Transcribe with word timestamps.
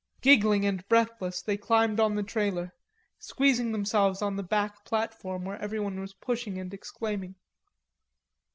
Giggling 0.21 0.65
and 0.65 0.83
breathless 0.87 1.43
they 1.43 1.57
climbed 1.57 1.99
on 1.99 2.15
the 2.15 2.23
trailer, 2.23 2.73
squeezing 3.19 3.71
themselves 3.71 4.19
on 4.23 4.35
the 4.35 4.41
back 4.41 4.83
platform 4.83 5.45
where 5.45 5.61
everyone 5.61 5.99
was 5.99 6.15
pushing 6.15 6.57
and 6.57 6.73
exclaiming. 6.73 7.35